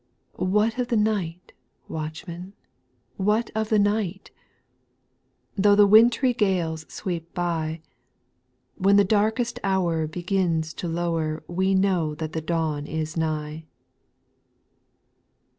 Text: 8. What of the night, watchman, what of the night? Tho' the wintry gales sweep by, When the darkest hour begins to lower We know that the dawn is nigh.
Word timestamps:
8. 0.33 0.39
What 0.47 0.79
of 0.79 0.87
the 0.87 0.97
night, 0.97 1.53
watchman, 1.87 2.55
what 3.17 3.51
of 3.53 3.69
the 3.69 3.77
night? 3.77 4.31
Tho' 5.55 5.75
the 5.75 5.85
wintry 5.85 6.33
gales 6.33 6.91
sweep 6.91 7.31
by, 7.35 7.83
When 8.79 8.95
the 8.95 9.03
darkest 9.03 9.59
hour 9.63 10.07
begins 10.07 10.73
to 10.73 10.87
lower 10.87 11.43
We 11.47 11.75
know 11.75 12.15
that 12.15 12.33
the 12.33 12.41
dawn 12.41 12.87
is 12.87 13.15
nigh. 13.15 13.65